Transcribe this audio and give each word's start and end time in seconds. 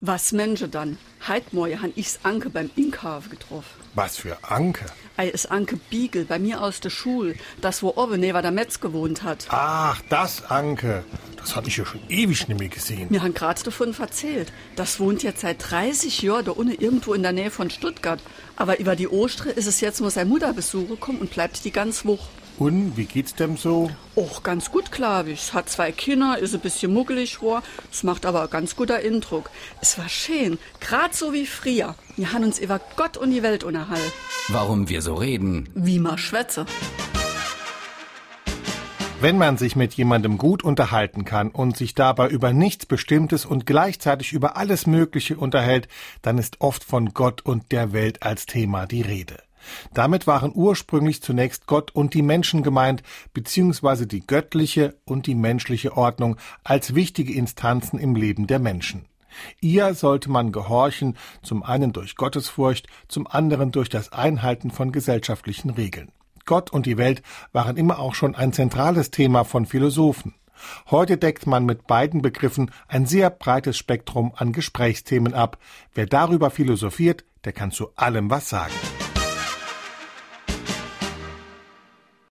Was 0.00 0.30
Menschen 0.30 0.70
dann? 0.70 0.96
Heidmoje 1.26 1.82
han 1.82 1.92
ich's 1.96 2.20
Anke 2.22 2.50
beim 2.50 2.70
Inkhafen 2.76 3.30
getroffen. 3.30 3.80
Was 3.96 4.16
für 4.16 4.38
Anke? 4.44 4.86
Ei 5.16 5.26
ist 5.26 5.50
Anke 5.50 5.76
Biegel 5.90 6.24
bei 6.24 6.38
mir 6.38 6.62
aus 6.62 6.78
der 6.78 6.90
Schule, 6.90 7.34
das 7.60 7.82
wo 7.82 7.94
oben 7.96 8.20
neben 8.20 8.40
der 8.40 8.52
Metz 8.52 8.78
gewohnt 8.78 9.24
hat. 9.24 9.46
Ach, 9.48 10.00
das 10.08 10.44
Anke. 10.52 11.04
Das 11.36 11.56
hab 11.56 11.66
ich 11.66 11.78
ja 11.78 11.84
schon 11.84 12.00
ewig 12.08 12.46
nicht 12.46 12.60
mehr 12.60 12.68
gesehen. 12.68 13.08
Mir 13.10 13.24
han 13.24 13.34
grad 13.34 13.66
davon 13.66 13.92
erzählt. 13.98 14.52
Das 14.76 15.00
wohnt 15.00 15.24
jetzt 15.24 15.40
seit 15.40 15.68
30 15.68 16.22
Jahren 16.22 16.44
da 16.44 16.52
unten 16.52 16.80
irgendwo 16.80 17.12
in 17.12 17.24
der 17.24 17.32
Nähe 17.32 17.50
von 17.50 17.68
Stuttgart. 17.68 18.20
Aber 18.54 18.78
über 18.78 18.94
die 18.94 19.08
Ostre 19.08 19.50
ist 19.50 19.66
es 19.66 19.80
jetzt, 19.80 20.00
muss 20.00 20.14
seine 20.14 20.30
Mutter 20.30 20.52
besuchen 20.52 21.00
kommen 21.00 21.18
und 21.18 21.32
bleibt 21.32 21.64
die 21.64 21.72
ganz 21.72 22.04
Woche. 22.04 22.28
Und 22.58 22.96
wie 22.96 23.04
geht's 23.04 23.36
dem 23.36 23.56
so? 23.56 23.88
Och, 24.16 24.42
ganz 24.42 24.72
gut, 24.72 24.90
glaub 24.90 25.28
ich. 25.28 25.52
Hat 25.52 25.68
zwei 25.68 25.92
Kinder, 25.92 26.38
ist 26.38 26.54
ein 26.54 26.60
bisschen 26.60 26.92
muggelig 26.92 27.40
war. 27.40 27.62
Es 27.92 28.02
macht 28.02 28.26
aber 28.26 28.42
ein 28.42 28.50
ganz 28.50 28.74
guter 28.74 28.96
Eindruck. 28.96 29.50
Es 29.80 29.96
war 29.96 30.08
schön, 30.08 30.58
grad 30.80 31.14
so 31.14 31.32
wie 31.32 31.46
früher. 31.46 31.94
Wir 32.16 32.32
haben 32.32 32.42
uns 32.42 32.58
über 32.58 32.80
Gott 32.96 33.16
und 33.16 33.30
die 33.30 33.44
Welt 33.44 33.62
unterhalten. 33.62 34.12
Warum 34.48 34.88
wir 34.88 35.02
so 35.02 35.14
reden. 35.14 35.68
Wie 35.74 36.00
ma 36.00 36.18
schwätze. 36.18 36.66
Wenn 39.20 39.38
man 39.38 39.56
sich 39.56 39.74
mit 39.74 39.94
jemandem 39.94 40.38
gut 40.38 40.62
unterhalten 40.62 41.24
kann 41.24 41.50
und 41.50 41.76
sich 41.76 41.94
dabei 41.94 42.28
über 42.28 42.52
nichts 42.52 42.86
Bestimmtes 42.86 43.46
und 43.46 43.66
gleichzeitig 43.66 44.32
über 44.32 44.56
alles 44.56 44.86
Mögliche 44.86 45.36
unterhält, 45.36 45.88
dann 46.22 46.38
ist 46.38 46.60
oft 46.60 46.84
von 46.84 47.14
Gott 47.14 47.44
und 47.44 47.72
der 47.72 47.92
Welt 47.92 48.22
als 48.22 48.46
Thema 48.46 48.86
die 48.86 49.02
Rede. 49.02 49.47
Damit 49.94 50.26
waren 50.26 50.52
ursprünglich 50.54 51.22
zunächst 51.22 51.66
Gott 51.66 51.90
und 51.94 52.14
die 52.14 52.22
Menschen 52.22 52.62
gemeint, 52.62 53.02
beziehungsweise 53.32 54.06
die 54.06 54.26
göttliche 54.26 54.96
und 55.04 55.26
die 55.26 55.34
menschliche 55.34 55.96
Ordnung 55.96 56.36
als 56.64 56.94
wichtige 56.94 57.32
Instanzen 57.32 57.98
im 57.98 58.14
Leben 58.14 58.46
der 58.46 58.58
Menschen. 58.58 59.06
Ihr 59.60 59.94
sollte 59.94 60.30
man 60.30 60.52
gehorchen, 60.52 61.16
zum 61.42 61.62
einen 61.62 61.92
durch 61.92 62.16
Gottesfurcht, 62.16 62.86
zum 63.08 63.26
anderen 63.26 63.72
durch 63.72 63.88
das 63.88 64.12
Einhalten 64.12 64.70
von 64.70 64.92
gesellschaftlichen 64.92 65.70
Regeln. 65.70 66.10
Gott 66.44 66.72
und 66.72 66.86
die 66.86 66.96
Welt 66.96 67.22
waren 67.52 67.76
immer 67.76 67.98
auch 67.98 68.14
schon 68.14 68.34
ein 68.34 68.52
zentrales 68.52 69.10
Thema 69.10 69.44
von 69.44 69.66
Philosophen. 69.66 70.34
Heute 70.90 71.18
deckt 71.18 71.46
man 71.46 71.66
mit 71.66 71.86
beiden 71.86 72.22
Begriffen 72.22 72.70
ein 72.88 73.06
sehr 73.06 73.30
breites 73.30 73.76
Spektrum 73.76 74.32
an 74.34 74.52
Gesprächsthemen 74.52 75.34
ab. 75.34 75.58
Wer 75.94 76.06
darüber 76.06 76.50
philosophiert, 76.50 77.24
der 77.44 77.52
kann 77.52 77.70
zu 77.70 77.90
allem 77.94 78.30
was 78.30 78.48
sagen. 78.48 78.72